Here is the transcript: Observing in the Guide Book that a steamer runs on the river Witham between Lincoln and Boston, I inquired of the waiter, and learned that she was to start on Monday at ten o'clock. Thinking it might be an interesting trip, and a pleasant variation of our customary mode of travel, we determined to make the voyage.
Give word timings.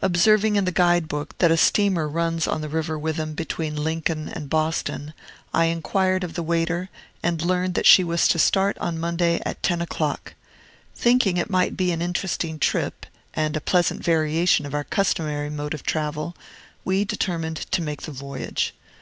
Observing 0.00 0.56
in 0.56 0.64
the 0.64 0.72
Guide 0.72 1.08
Book 1.08 1.36
that 1.40 1.50
a 1.50 1.56
steamer 1.58 2.08
runs 2.08 2.46
on 2.46 2.62
the 2.62 2.70
river 2.70 2.98
Witham 2.98 3.34
between 3.34 3.76
Lincoln 3.76 4.26
and 4.26 4.48
Boston, 4.48 5.12
I 5.52 5.66
inquired 5.66 6.24
of 6.24 6.32
the 6.32 6.42
waiter, 6.42 6.88
and 7.22 7.42
learned 7.42 7.74
that 7.74 7.84
she 7.84 8.02
was 8.02 8.26
to 8.28 8.38
start 8.38 8.78
on 8.78 8.98
Monday 8.98 9.42
at 9.44 9.62
ten 9.62 9.82
o'clock. 9.82 10.32
Thinking 10.96 11.36
it 11.36 11.50
might 11.50 11.76
be 11.76 11.92
an 11.92 12.00
interesting 12.00 12.58
trip, 12.58 13.04
and 13.34 13.58
a 13.58 13.60
pleasant 13.60 14.02
variation 14.02 14.64
of 14.64 14.72
our 14.72 14.84
customary 14.84 15.50
mode 15.50 15.74
of 15.74 15.82
travel, 15.82 16.34
we 16.82 17.04
determined 17.04 17.58
to 17.70 17.82
make 17.82 18.00
the 18.04 18.10
voyage. 18.10 18.74